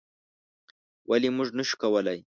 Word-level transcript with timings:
ولې 1.09 1.29
موږ 1.35 1.47
نشو 1.57 1.75
کولی؟ 1.81 2.19